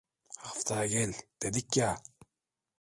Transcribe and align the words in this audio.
Haftaya 0.41 0.85
gel, 0.87 1.13
dedik 1.41 1.77
ya… 1.77 2.03